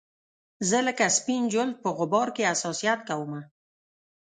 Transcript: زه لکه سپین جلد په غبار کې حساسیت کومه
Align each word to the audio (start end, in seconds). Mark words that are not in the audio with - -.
زه 0.69 0.77
لکه 0.87 1.05
سپین 1.17 1.43
جلد 1.53 1.75
په 1.83 1.89
غبار 1.97 2.27
کې 2.35 2.49
حساسیت 2.51 2.99
کومه 3.09 3.41